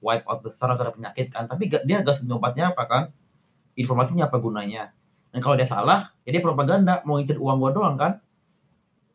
wipe 0.03 0.27
out 0.27 0.43
besar 0.43 0.75
atau 0.75 0.83
ada 0.83 0.93
penyakit 0.93 1.31
kan, 1.31 1.47
tapi 1.47 1.71
gak, 1.71 1.87
dia 1.87 2.03
gak 2.03 2.19
sebutin 2.19 2.37
obatnya 2.37 2.65
apa 2.75 2.83
kan, 2.91 3.03
informasinya 3.79 4.27
apa 4.27 4.37
gunanya. 4.43 4.91
Dan 5.33 5.41
kalau 5.41 5.57
dia 5.57 5.65
salah, 5.71 6.13
ya 6.27 6.37
dia 6.37 6.43
propaganda, 6.45 7.01
mau 7.09 7.17
ngincer 7.17 7.41
uang 7.41 7.57
gua 7.57 7.73
doang 7.73 7.97
kan. 7.97 8.13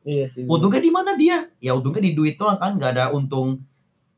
Iya 0.07 0.25
sih. 0.31 0.47
Untungnya 0.47 0.81
di 0.81 0.89
mana 0.89 1.13
dia? 1.13 1.51
Ya 1.61 1.75
untungnya 1.77 2.01
di 2.01 2.15
duit 2.17 2.39
doang 2.39 2.57
kan, 2.57 2.79
nggak 2.79 2.91
ada 2.95 3.05
untung 3.13 3.61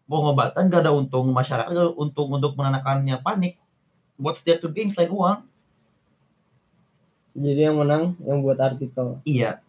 pengobatan, 0.08 0.70
nggak 0.70 0.82
ada 0.86 0.94
untung 0.96 1.28
masyarakat, 1.34 1.74
ada 1.74 1.92
untung 1.92 2.30
untuk 2.32 2.56
menanamkannya 2.56 3.20
panik. 3.20 3.60
What's 4.16 4.46
there 4.46 4.62
to 4.62 4.72
gain 4.72 4.94
selain 4.94 5.12
uang? 5.12 5.44
Jadi 7.36 7.62
yang 7.68 7.78
menang 7.82 8.16
yang 8.24 8.40
buat 8.46 8.62
artikel. 8.62 9.20
Iya. 9.28 9.60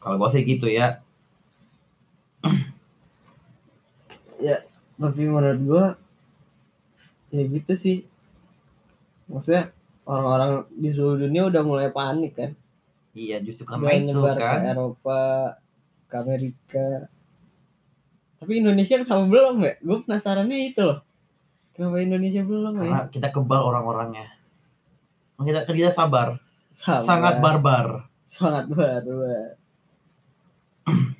Kalau 0.00 0.16
gua 0.16 0.32
sih 0.32 0.42
gitu 0.42 0.66
ya. 0.66 1.04
Tapi 5.00 5.22
menurut 5.24 5.60
gua 5.64 5.84
ya 7.32 7.42
gitu 7.48 7.72
sih. 7.74 7.98
Maksudnya 9.30 9.72
orang-orang 10.04 10.68
di 10.74 10.90
seluruh 10.92 11.18
dunia 11.24 11.48
udah 11.48 11.62
mulai 11.64 11.88
panik 11.88 12.36
kan. 12.36 12.50
Iya, 13.16 13.42
justru 13.42 13.66
karena 13.66 13.90
itu 13.96 14.12
nyebar 14.12 14.36
kan. 14.38 14.60
ke 14.62 14.68
Eropa, 14.76 15.22
ke 16.06 16.14
Amerika. 16.14 16.88
Tapi 18.40 18.52
Indonesia 18.62 19.00
kenapa 19.02 19.26
belum 19.26 19.56
ya? 19.64 19.74
Gue 19.82 19.98
penasarannya 20.06 20.58
itu 20.72 20.80
loh. 20.84 21.00
Kenapa 21.74 21.96
Indonesia 22.00 22.42
belum 22.44 22.74
ya? 22.76 22.82
Karena 22.84 23.00
kita 23.08 23.28
kebal 23.32 23.60
orang-orangnya. 23.60 24.26
Kita 25.40 25.64
kita 25.64 25.96
sabar, 25.96 26.36
Sabar. 26.76 27.08
sangat 27.08 27.34
barbar. 27.40 27.86
Sangat 28.28 28.68
barbar. 28.68 29.56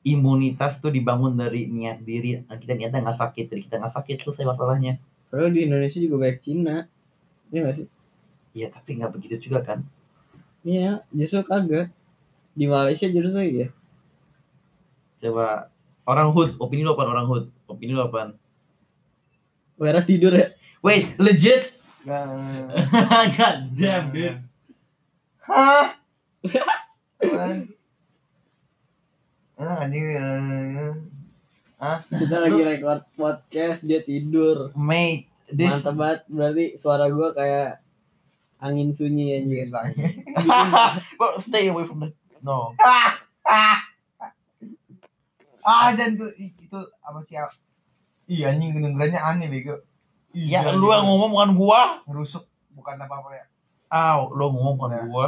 Imunitas 0.00 0.80
tuh 0.80 0.88
dibangun 0.88 1.36
dari 1.36 1.68
niat 1.68 2.00
diri. 2.00 2.40
Nah, 2.48 2.56
kita 2.56 2.72
niatnya 2.72 3.04
nggak 3.04 3.20
sakit, 3.20 3.44
jadi 3.52 3.60
kita 3.68 3.74
nggak 3.84 3.94
sakit 4.00 4.16
selesai 4.24 4.44
masalahnya. 4.48 4.96
Padahal 5.28 5.52
di 5.52 5.60
Indonesia 5.68 6.00
juga 6.00 6.16
banyak 6.26 6.38
Cina. 6.40 6.76
Iya 7.52 7.60
gak 7.66 7.76
sih? 7.76 7.86
Iya, 8.56 8.66
tapi 8.74 8.90
nggak 8.98 9.12
begitu 9.14 9.36
juga 9.50 9.60
kan. 9.62 9.84
Iya, 10.66 11.06
justru 11.14 11.44
kagak. 11.46 11.92
Di 12.56 12.64
Malaysia 12.66 13.06
justru 13.06 13.38
iya. 13.44 13.68
Coba 15.20 15.70
orang 16.08 16.32
hood, 16.32 16.56
opini 16.58 16.82
lu 16.82 16.96
apaan 16.96 17.12
orang 17.12 17.26
hood? 17.28 17.44
Opini 17.70 17.92
lu 17.94 18.02
apaan? 18.02 18.34
Wera 19.76 20.00
tidur 20.02 20.34
ya. 20.34 20.50
Wait, 20.82 21.14
legit? 21.20 21.76
Gak. 22.08 22.24
God 23.36 23.58
damn, 23.76 24.10
dude. 24.10 24.40
Hah? 25.44 25.94
Enak 29.60 29.76
anjing. 29.78 30.04
eh. 30.08 30.92
Kita 32.08 32.36
lagi 32.38 32.60
record 32.62 33.04
podcast, 33.12 33.84
dia 33.84 34.00
tidur. 34.00 34.72
Mate, 34.72 35.28
this 35.46 35.68
Mantap 35.70 35.94
banget. 35.94 36.20
Berarti 36.26 36.64
suara 36.74 37.08
gua 37.08 37.32
kayak 37.32 37.80
angin 38.58 38.90
sunyi 38.90 39.36
anjir. 39.36 39.68
Bro, 41.18 41.40
stay 41.40 41.68
away 41.68 41.84
from 41.84 42.00
the 42.00 42.08
No. 42.40 42.72
ah 45.60 45.92
dan 45.92 46.16
tuh 46.16 46.32
i- 46.34 46.56
itu 46.56 46.72
apa 47.04 47.20
sih 47.20 47.36
iya 48.26 48.48
anjing 48.48 48.72
kedengerannya 48.72 49.20
aneh 49.20 49.46
bego 49.46 49.76
Ya 50.32 50.64
Iya, 50.64 50.72
lu 50.72 50.88
yang 50.88 51.04
gitu. 51.04 51.08
ngomong 51.12 51.30
bukan 51.30 51.50
gua. 51.52 51.80
ngerusuk 52.08 52.48
bukan 52.72 52.96
apa 52.96 53.12
apa 53.12 53.28
ya 53.30 53.44
Aw, 53.92 54.32
lu 54.32 54.48
ngomong 54.48 54.80
bukan 54.80 54.90
Ya. 54.90 55.04
gua. 55.04 55.26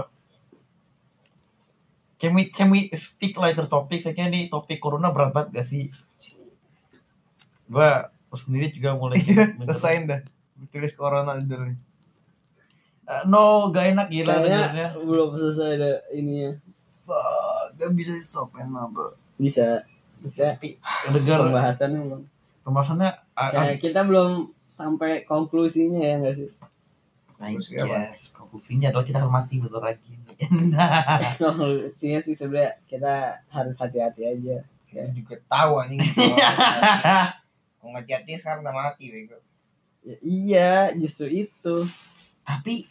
Can 2.23 2.39
we 2.39 2.55
can 2.55 2.71
we 2.71 2.87
speak 2.95 3.35
lighter 3.35 3.67
topic? 3.67 4.07
Kayaknya 4.07 4.27
nih 4.31 4.43
topik 4.47 4.79
corona 4.79 5.11
berat 5.11 5.35
banget 5.35 5.49
gak 5.59 5.67
sih? 5.67 5.91
Gua 7.67 8.15
sendiri 8.39 8.71
juga 8.71 8.95
mulai 8.95 9.19
selesaiin 9.59 10.07
dah 10.07 10.21
tulis 10.71 10.95
corona 10.95 11.35
dulu 11.43 11.75
Eh, 13.03 13.23
no, 13.27 13.75
gak 13.75 13.99
enak 13.99 14.07
gila. 14.15 14.47
Kayaknya 14.47 14.95
belum 14.95 15.35
selesai 15.35 15.69
ada 15.75 15.93
ininya. 16.15 16.55
gak 17.75 17.91
bisa 17.99 18.15
stop 18.23 18.55
apa 18.55 19.19
Bisa. 19.35 19.83
Bisa. 20.23 20.55
Tapi 20.55 20.79
denger 21.11 21.51
Pembahasannya 21.51 22.01
belum. 22.07 22.23
pembahasannya 22.63 23.11
ah, 23.35 23.43
ah, 23.43 23.51
Kayak 23.51 23.83
kita 23.83 24.01
belum 24.07 24.55
sampai 24.71 25.27
konklusinya 25.27 25.99
ya 25.99 26.15
enggak 26.23 26.35
sih? 26.39 26.49
Nah, 27.43 27.51
Terus 27.59 27.75
apa? 27.75 28.15
yes. 28.15 28.31
Konklusinya 28.31 28.95
adalah 28.95 29.03
kita 29.03 29.19
harus 29.19 29.35
mati 29.35 29.55
bentar 29.59 29.83
lagi. 29.83 30.13
Konklusinya 31.43 32.21
sih 32.23 32.35
sebenarnya 32.39 32.79
kita 32.87 33.15
harus 33.51 33.75
hati-hati 33.75 34.23
aja. 34.23 34.57
ya 34.93 35.09
juga 35.09 35.41
tahu 35.49 35.81
anjing 35.81 36.05
kalau 37.81 37.97
nggak 37.97 38.13
hati 38.13 38.37
sekarang 38.37 38.61
udah 38.61 38.77
mati 38.77 39.09
bego 39.09 39.41
Ya, 40.05 40.17
iya, 40.21 40.73
justru 40.99 41.31
itu. 41.33 41.89
Tapi 42.45 42.91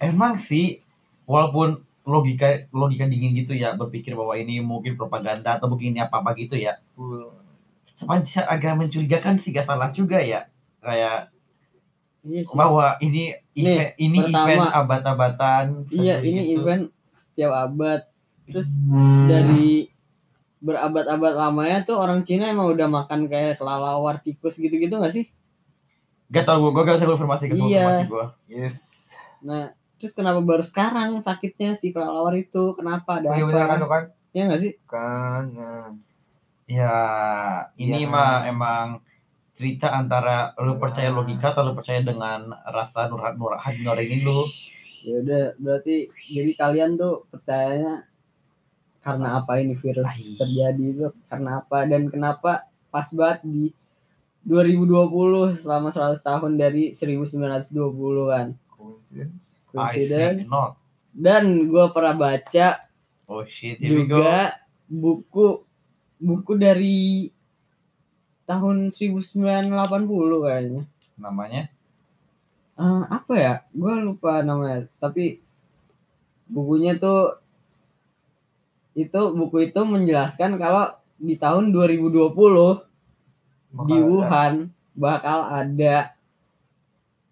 emang 0.00 0.40
sih, 0.40 0.80
walaupun 1.28 1.78
logika 2.08 2.64
logika 2.72 3.04
dingin 3.04 3.36
gitu 3.36 3.52
ya 3.52 3.76
berpikir 3.76 4.16
bahwa 4.16 4.32
ini 4.32 4.64
mungkin 4.64 4.96
propaganda 4.96 5.60
atau 5.60 5.68
mungkin 5.68 5.92
ini 5.92 6.00
apa 6.00 6.24
apa 6.24 6.32
gitu 6.34 6.56
ya. 6.56 6.80
Sepanjang 8.00 8.48
agak 8.48 8.80
mencurigakan 8.80 9.36
sih 9.44 9.52
gak 9.52 9.68
salah 9.68 9.92
juga 9.92 10.18
ya. 10.24 10.48
Kayak 10.80 11.30
Iya, 12.26 12.42
sih. 12.44 12.54
bahwa 12.54 12.98
ini 12.98 13.22
event 13.54 13.90
ini 13.96 14.18
pertama. 14.20 14.42
event 14.44 14.64
abad-abatan. 14.74 15.64
Iya, 15.88 16.14
ini 16.20 16.40
gitu. 16.44 16.54
event 16.60 16.82
setiap 17.22 17.52
abad. 17.54 18.00
Terus 18.48 18.68
dari 19.28 19.92
berabad-abad 20.58 21.34
lamanya 21.38 21.86
tuh 21.86 21.94
orang 21.94 22.26
Cina 22.26 22.50
emang 22.50 22.74
udah 22.74 22.90
makan 22.90 23.30
kayak 23.30 23.62
kelelawar, 23.62 24.18
tikus 24.18 24.58
gitu-gitu 24.58 24.98
gak 24.98 25.14
sih? 25.14 25.30
Gak 26.28 26.44
tau 26.44 26.58
gue, 26.60 26.70
gue 26.74 26.82
gak 26.82 26.98
bisa 26.98 27.06
konfirmasi 27.06 27.44
ke 27.46 27.54
Iya. 27.54 28.04
gue. 28.04 28.26
yes 28.50 29.14
Nah, 29.38 29.70
terus 29.96 30.10
kenapa 30.10 30.42
baru 30.42 30.66
sekarang 30.66 31.22
sakitnya 31.22 31.78
si 31.78 31.94
kelelawar 31.94 32.34
itu? 32.34 32.74
Kenapa 32.74 33.22
ada 33.22 33.30
oh, 33.30 33.38
iya 33.38 33.46
kan 33.46 33.54
apa? 33.70 33.78
tuh 33.78 33.90
kan 33.90 34.02
Ya 34.34 34.42
gak 34.44 34.60
sih? 34.60 34.72
kan 34.84 35.42
nah. 35.54 35.88
Ya, 36.68 36.96
ini 37.80 38.04
Iya. 38.04 38.10
mah 38.10 38.44
emang 38.44 38.86
cerita 39.58 39.90
antara 39.90 40.54
lu 40.62 40.78
percaya 40.78 41.10
logika 41.10 41.50
atau 41.50 41.66
lu 41.66 41.74
percaya 41.74 41.98
dengan 42.06 42.54
rasa 42.70 43.10
nur 43.10 43.18
nur 43.34 43.58
hati 43.58 43.82
nurani 43.82 44.22
lu. 44.22 44.46
Ya 45.02 45.18
udah, 45.18 45.44
berarti 45.58 46.06
jadi 46.30 46.54
kalian 46.54 46.94
tuh 46.94 47.26
percayanya 47.26 48.06
karena 49.02 49.42
apa 49.42 49.58
ini 49.58 49.74
virus 49.74 50.06
Ai. 50.06 50.38
terjadi 50.38 50.84
itu? 50.86 51.08
Karena 51.26 51.58
apa 51.58 51.90
dan 51.90 52.06
kenapa 52.06 52.70
pas 52.94 53.10
banget 53.10 53.42
di 53.42 53.64
2020 54.46 55.58
selama 55.58 55.90
100 55.90 56.22
tahun 56.22 56.52
dari 56.54 56.94
1920 56.94 57.74
kan? 58.30 58.46
coincidence 58.78 59.44
Coincidence. 59.74 60.48
Dan 61.10 61.66
gue 61.66 61.84
pernah 61.90 62.14
baca 62.14 62.68
Oh 63.28 63.44
shit, 63.44 63.76
juga 63.76 64.56
buku 64.88 65.60
buku 66.16 66.52
dari 66.56 67.28
tahun 68.48 68.88
1980 68.90 69.76
kayaknya. 70.48 70.82
Namanya 71.20 71.68
Eh, 72.78 73.02
apa 73.10 73.34
ya? 73.34 73.54
Gue 73.74 73.90
lupa 73.98 74.38
namanya. 74.46 74.86
Tapi 75.02 75.42
bukunya 76.46 76.94
tuh 76.94 77.42
itu 78.94 79.20
buku 79.34 79.70
itu 79.70 79.80
menjelaskan 79.82 80.58
kalau 80.62 80.94
di 81.18 81.34
tahun 81.34 81.74
2020 81.74 82.06
di 82.14 82.30
Bakal 83.74 83.90
ada. 83.90 84.06
Wuhan 84.06 84.54
bakal 84.98 85.38
ada 85.46 86.18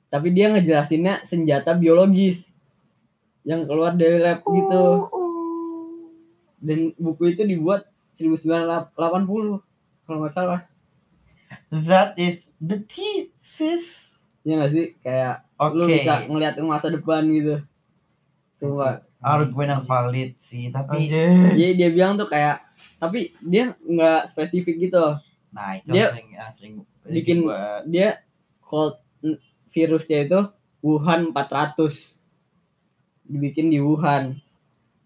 tapi 0.07 0.31
dia 0.31 0.47
ngejelasinnya 0.55 1.27
senjata 1.27 1.75
biologis 1.75 2.55
yang 3.43 3.67
keluar 3.67 3.99
dari 3.99 4.23
lab 4.23 4.47
gitu 4.47 5.11
dan 6.63 6.95
buku 6.95 7.35
itu 7.35 7.43
dibuat 7.43 7.91
1980 8.15 8.95
kalau 10.07 10.19
nggak 10.23 10.35
salah 10.35 10.71
that 11.71 12.15
is 12.17 12.47
the 12.59 12.81
thesis. 12.81 13.85
ya 14.41 14.57
nggak 14.57 14.71
sih? 14.71 14.87
Kayak 15.01 15.43
Oke. 15.57 15.75
lu 15.75 15.85
bisa 15.87 16.23
ngeliat 16.25 16.55
masa 16.61 16.87
depan 16.89 17.27
gitu. 17.29 17.63
Semua 18.55 19.03
Argumen 19.19 19.67
yang 19.69 19.83
valid 19.83 20.39
sih, 20.41 20.69
tapi 20.69 21.09
Anjir. 21.09 21.57
jadi 21.57 21.73
dia 21.75 21.89
bilang 21.91 22.15
tuh 22.15 22.27
kayak 22.27 22.63
tapi 22.97 23.35
dia 23.41 23.75
nggak 23.77 24.31
spesifik 24.31 24.77
gitu. 24.81 25.03
Nah 25.51 25.75
itu 25.75 25.91
Dia 25.91 26.13
sering, 26.13 26.29
yang 26.31 26.53
sering 26.55 26.75
bikin- 27.05 27.43
gua- 27.43 27.83
dia 27.85 28.23
called 28.61 29.01
virusnya 29.69 30.23
itu 30.23 30.41
Wuhan 30.79 31.33
400 31.33 32.15
dibikin 33.25 33.69
di 33.69 33.83
Wuhan. 33.83 34.39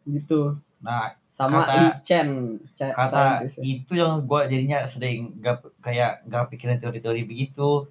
Gitu. 0.04 0.60
Nah 0.78 1.16
sama 1.40 1.64
Kata- 1.64 1.72
Li 1.72 1.86
Chen 2.04 2.28
Ch- 2.76 2.92
kata 2.92 3.08
scientist. 3.40 3.56
itu 3.64 3.92
yang 3.96 4.28
gue 4.28 4.40
jadinya 4.44 4.84
sering 4.84 5.40
gak 5.40 5.64
kayak 5.80 6.20
gak 6.28 6.52
pikirin 6.52 6.76
teori-teori 6.76 7.24
begitu. 7.24 7.88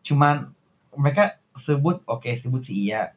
Cuman 0.00 0.48
mereka 0.96 1.36
sebut 1.60 2.00
oke 2.08 2.32
sebut 2.40 2.64
sih 2.64 2.88
iya. 2.88 3.12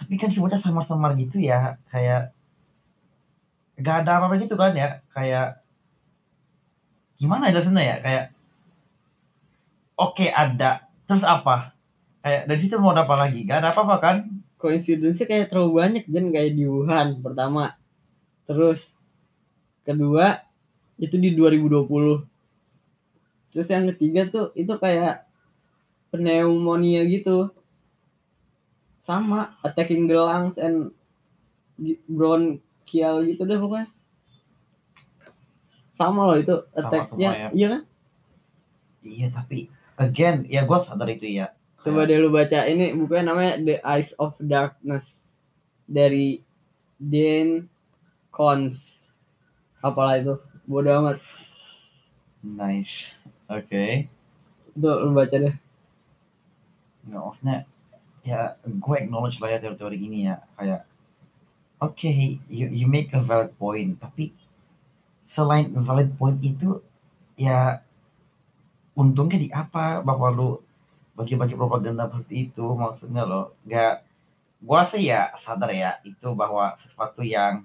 Tapi 0.00 0.16
kan 0.16 0.32
sebutnya 0.32 0.56
samar-samar 0.56 1.12
gitu 1.14 1.36
ya 1.36 1.76
kayak 1.86 2.32
gak 3.76 4.02
ada 4.02 4.16
apa-apa 4.16 4.40
gitu 4.40 4.56
kan 4.56 4.72
ya 4.72 5.04
kayak 5.10 5.60
gimana 7.16 7.52
jelasinnya 7.52 7.84
ya 7.84 7.96
kayak 8.00 8.24
oke 9.94 10.26
ada 10.26 10.88
terus 11.04 11.22
apa? 11.22 11.76
Kayak 12.22 12.42
dari 12.48 12.60
situ 12.62 12.80
mau 12.80 12.94
ada 12.94 13.04
apa 13.04 13.16
lagi? 13.18 13.44
Gak 13.44 13.60
ada 13.60 13.76
apa-apa 13.76 13.96
kan? 14.00 14.16
Coincidence 14.56 15.20
kayak 15.26 15.50
terlalu 15.50 15.72
banyak 15.76 16.04
dan 16.06 16.30
kayak 16.30 16.54
di 16.54 16.64
Wuhan 16.64 17.18
pertama. 17.18 17.74
Terus 18.46 18.94
kedua 19.82 20.42
itu 20.98 21.18
di 21.18 21.34
2020 21.34 22.26
terus 23.52 23.68
yang 23.68 23.84
ketiga 23.92 24.30
tuh 24.32 24.48
itu 24.56 24.72
kayak 24.80 25.28
pneumonia 26.12 27.08
gitu. 27.08 27.50
Sama 29.02 29.56
attacking 29.64 30.06
the 30.06 30.14
lungs 30.14 30.60
and 30.60 30.92
bronchial 32.06 33.24
gitu 33.26 33.42
deh 33.48 33.58
pokoknya. 33.58 33.88
Sama 35.96 36.28
loh 36.28 36.38
itu 36.38 36.54
attacknya. 36.76 37.30
ya. 37.32 37.48
iya 37.50 37.66
kan? 37.66 37.82
Iya 39.02 39.26
tapi 39.34 39.66
again 39.98 40.46
ya 40.46 40.62
gue 40.62 40.78
sadar 40.78 41.10
itu 41.10 41.26
ya. 41.26 41.50
Coba 41.82 42.06
deh 42.06 42.14
lu 42.14 42.30
baca 42.30 42.62
ini 42.70 42.94
bukunya 42.94 43.26
namanya 43.26 43.58
The 43.58 43.76
Eyes 43.82 44.14
of 44.22 44.38
Darkness 44.38 45.34
dari 45.90 46.38
Dan 47.02 47.66
Cons. 48.30 49.01
Apalah 49.82 50.14
itu? 50.20 50.34
Bodoh 50.66 50.94
amat. 51.02 51.18
nice 52.58 53.14
oke 53.50 53.84
Tuh 54.80 54.96
lu 55.04 55.10
baca 55.16 55.36
deh. 55.44 55.54
nggak 57.06 57.22
maksudnya 57.26 57.56
ya 58.30 58.40
gue 58.84 58.96
acknowledge 59.02 59.38
lah 59.42 59.50
ya 59.54 59.58
teori-teori 59.62 59.98
ini 60.06 60.18
ya 60.30 60.36
kayak 60.56 60.80
oke 61.86 62.10
you, 62.58 62.66
you 62.80 62.86
make 62.86 63.10
a 63.14 63.20
valid 63.30 63.50
point 63.58 63.92
tapi 64.02 64.24
selain 65.34 65.66
valid 65.88 66.10
point 66.18 66.38
itu 66.50 66.78
ya 67.46 67.82
untungnya 68.94 69.38
di 69.44 69.48
apa 69.62 70.04
bahwa 70.04 70.28
lu 70.38 70.50
bagi-bagi 71.18 71.54
propaganda 71.60 72.08
seperti 72.08 72.34
itu 72.48 72.64
maksudnya 72.76 73.22
lo 73.30 73.42
nggak 73.68 73.94
gua 74.66 74.80
sih 74.90 75.02
ya 75.12 75.32
sadar 75.44 75.70
ya 75.74 75.90
itu 76.10 76.28
bahwa 76.40 76.64
sesuatu 76.82 77.20
yang 77.24 77.64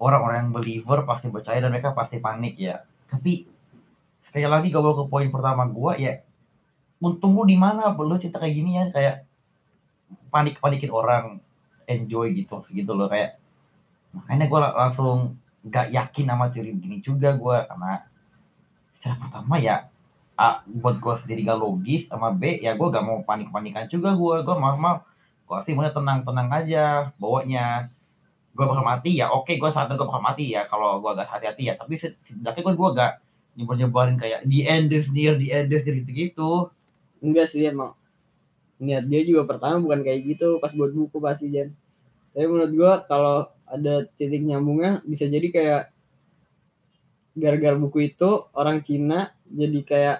orang-orang 0.00 0.48
yang 0.48 0.52
believer 0.56 1.04
pasti 1.04 1.28
percaya 1.28 1.60
dan 1.60 1.70
mereka 1.70 1.92
pasti 1.92 2.16
panik 2.18 2.56
ya. 2.56 2.82
Tapi 3.06 3.44
sekali 4.26 4.46
lagi 4.46 4.68
gue 4.72 4.80
ke 4.80 5.04
poin 5.10 5.28
pertama 5.28 5.66
gua 5.66 5.98
ya 5.98 6.22
untung 7.00 7.34
di 7.48 7.56
mana 7.56 7.90
lu 7.96 8.14
cerita 8.20 8.38
kayak 8.38 8.54
gini 8.54 8.70
ya 8.78 8.84
kayak 8.92 9.16
panik 10.30 10.62
panikin 10.62 10.92
orang 10.92 11.42
enjoy 11.88 12.30
gitu 12.36 12.62
segitu 12.62 12.94
loh 12.94 13.10
kayak 13.10 13.40
makanya 14.14 14.46
gue 14.46 14.60
langsung 14.60 15.18
gak 15.66 15.90
yakin 15.90 16.26
sama 16.30 16.46
teori 16.52 16.70
begini 16.76 17.02
juga 17.02 17.34
gue 17.34 17.56
karena 17.66 18.06
secara 18.94 19.16
pertama 19.18 19.54
ya 19.58 19.90
A, 20.40 20.64
buat 20.64 20.96
gue 21.02 21.14
sendiri 21.20 21.44
gak 21.44 21.60
logis 21.60 22.06
sama 22.06 22.32
B 22.32 22.62
ya 22.62 22.78
gue 22.78 22.88
gak 22.88 23.04
mau 23.04 23.20
panik 23.26 23.50
panikan 23.50 23.90
juga 23.90 24.14
gue 24.14 24.36
gue 24.46 24.56
mau 24.56 24.76
mau 24.76 25.02
gue 25.50 25.58
sih 25.66 25.74
maunya 25.74 25.90
tenang 25.90 26.22
tenang 26.22 26.48
aja 26.52 27.10
bawanya 27.18 27.90
gue 28.50 28.64
bakal 28.66 28.82
mati 28.82 29.16
ya 29.18 29.30
oke 29.30 29.54
gue 29.54 29.70
sadar 29.70 29.94
gue 29.94 30.06
bakal 30.06 30.22
mati 30.22 30.50
ya 30.52 30.66
kalau 30.66 30.98
gue 30.98 31.10
gak 31.14 31.30
hati-hati 31.30 31.70
ya 31.70 31.74
tapi 31.78 31.96
setidaknya 31.96 32.62
kan 32.66 32.74
gue 32.74 32.88
gak 32.98 33.12
nyebar 33.58 33.76
nyebarin 33.78 34.16
kayak 34.18 34.40
the 34.46 34.66
end 34.66 34.90
is 34.90 35.10
near 35.10 35.34
the 35.38 35.50
end 35.54 35.70
is 35.70 35.82
near 35.86 35.96
gitu 36.02 36.12
gitu 36.12 36.52
Enggak 37.20 37.52
sih 37.52 37.68
emang. 37.68 37.92
Niat 38.80 39.04
dia 39.04 39.20
juga 39.28 39.44
pertama 39.44 39.76
bukan 39.76 40.00
kayak 40.00 40.20
gitu 40.24 40.56
pas 40.56 40.72
buat 40.72 40.88
buku 40.88 41.20
pasti 41.20 41.52
Jan. 41.52 41.68
Tapi 42.32 42.46
menurut 42.48 42.72
gua 42.72 42.92
kalau 43.04 43.52
ada 43.68 44.08
titik 44.16 44.40
nyambungnya 44.40 45.04
bisa 45.04 45.28
jadi 45.28 45.48
kayak 45.52 45.82
gara-gara 47.36 47.76
buku 47.76 48.10
itu 48.10 48.50
orang 48.56 48.82
Cina 48.82 49.30
jadi 49.46 49.80
kayak 49.86 50.18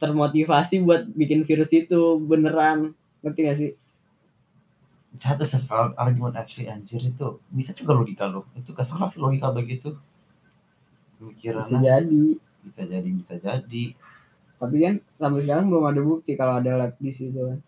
termotivasi 0.00 0.80
buat 0.80 1.12
bikin 1.12 1.44
virus 1.44 1.76
itu 1.76 2.16
beneran 2.24 2.96
ngerti 3.20 3.40
gak 3.44 3.58
sih 3.60 3.72
satu 5.18 5.42
valid 5.66 5.98
argument 5.98 6.38
actually 6.38 6.70
anjir 6.70 7.02
itu 7.02 7.42
bisa 7.50 7.74
juga 7.74 7.98
logika 7.98 8.30
lo 8.30 8.46
itu 8.54 8.70
salah 8.86 9.10
sih 9.10 9.18
logika 9.18 9.50
begitu. 9.50 9.98
Bisa 11.18 11.18
pemikirannya 11.18 11.78
jadi. 11.82 12.24
Bisa 12.62 12.82
jadi 12.86 13.08
bisa 13.10 13.34
jadi. 13.42 13.84
Tapi 14.60 14.76
kan 14.78 14.94
sampai 15.18 15.42
sekarang 15.42 15.66
belum 15.66 15.84
ada 15.90 16.00
bukti 16.04 16.38
kalau 16.38 16.62
ada 16.62 16.78
lab 16.78 16.94
di 17.02 17.10
situ 17.10 17.40
kan. 17.40 17.58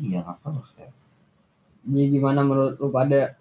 Iya 0.00 0.24
nggak 0.24 0.38
salah 0.40 0.64
ya 0.80 0.88
jadi 1.86 2.18
gimana 2.18 2.42
menurut 2.42 2.74
lu 2.82 2.90
pada? 2.90 3.38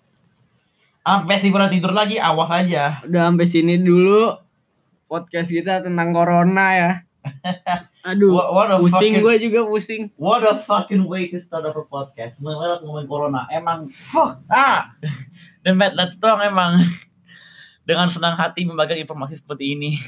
Sampai 1.01 1.37
sih 1.41 1.49
pernah 1.49 1.69
tidur 1.69 1.93
lagi 1.93 2.21
awas 2.21 2.49
aja. 2.53 3.01
Udah 3.05 3.29
sampai 3.29 3.47
sini 3.49 3.81
dulu 3.81 4.37
podcast 5.09 5.49
kita 5.49 5.85
tentang 5.85 6.13
corona 6.13 6.67
ya 6.73 6.91
aduh 8.03 8.31
what, 8.33 8.47
what 8.53 8.69
pusing 8.79 8.91
fucking 8.91 9.15
gue 9.19 9.35
juga 9.41 9.59
pusing 9.65 10.01
what 10.15 10.41
a 10.41 10.61
fucking 10.61 11.03
way 11.03 11.25
to 11.25 11.41
start 11.41 11.65
off 11.65 11.73
a 11.73 11.83
podcast 11.83 12.37
sebenarnya 12.37 12.81
ngomongin 12.81 13.07
corona 13.07 13.41
emang 13.49 13.89
fuck 14.09 14.41
ah 14.47 14.93
dan 15.65 15.75
bad 15.75 15.93
let's 15.93 16.13
dong 16.15 16.37
emang 16.39 16.85
dengan 17.89 18.07
senang 18.07 18.37
hati 18.37 18.65
membagikan 18.65 19.01
informasi 19.01 19.37
seperti 19.37 19.73
ini 19.73 19.91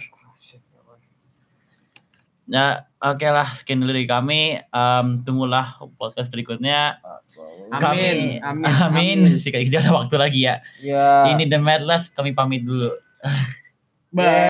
Ya, 2.47 2.87
oke 3.03 3.27
lah, 3.27 3.59
sekian 3.59 3.83
dulu 3.83 3.91
dari 3.91 4.07
kami. 4.07 4.55
Em, 4.55 5.07
tunggulah 5.27 5.83
podcast 5.99 6.31
berikutnya. 6.31 6.95
Amin, 7.67 7.75
Kami- 7.75 8.39
amin, 8.39 8.63
Amin. 8.63 8.63
amin. 8.63 9.35
Jika 9.35 9.59
tidak 9.59 9.83
ada 9.83 9.91
waktu 9.91 10.15
lagi 10.15 10.47
ya. 10.47 10.63
ya 10.79 11.27
Ini 11.27 11.51
The 11.51 11.59
Madless, 11.59 12.07
kami 12.07 12.31
pamit 12.31 12.63
dulu. 12.63 12.87
bye 14.15 14.23